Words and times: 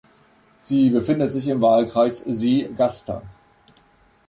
Sie 0.57 0.89
befindet 0.89 1.31
sich 1.31 1.47
im 1.47 1.61
Wahlkreis 1.61 2.17
See-Gaster. 2.25 3.21